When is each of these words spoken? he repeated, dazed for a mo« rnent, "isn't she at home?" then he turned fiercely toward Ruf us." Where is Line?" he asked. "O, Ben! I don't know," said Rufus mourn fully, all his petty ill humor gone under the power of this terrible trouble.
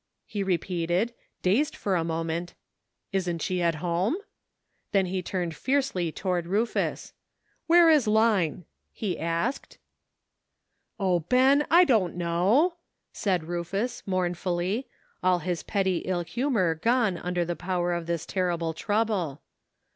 he 0.25 0.41
repeated, 0.41 1.13
dazed 1.43 1.75
for 1.75 1.95
a 1.95 2.03
mo« 2.03 2.23
rnent, 2.23 2.55
"isn't 3.11 3.39
she 3.39 3.61
at 3.61 3.75
home?" 3.75 4.17
then 4.93 5.05
he 5.05 5.21
turned 5.21 5.55
fiercely 5.55 6.11
toward 6.11 6.47
Ruf 6.47 6.75
us." 6.75 7.13
Where 7.67 7.87
is 7.87 8.07
Line?" 8.07 8.65
he 8.91 9.19
asked. 9.19 9.77
"O, 10.99 11.19
Ben! 11.19 11.67
I 11.69 11.83
don't 11.83 12.15
know," 12.15 12.77
said 13.13 13.43
Rufus 13.43 14.01
mourn 14.07 14.33
fully, 14.33 14.87
all 15.21 15.37
his 15.37 15.61
petty 15.61 15.97
ill 15.99 16.23
humor 16.23 16.73
gone 16.73 17.19
under 17.19 17.45
the 17.45 17.55
power 17.55 17.93
of 17.93 18.07
this 18.07 18.25
terrible 18.25 18.73
trouble. 18.73 19.43